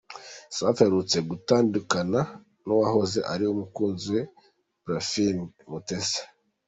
Safi 0.55 0.81
aherutse 0.83 1.17
gutandukana 1.29 2.19
n’uwahoze 2.65 3.19
ari 3.33 3.43
umukunzi 3.53 4.07
we 4.15 4.21
Parfine 4.83 5.41
Mutesi. 5.71 6.21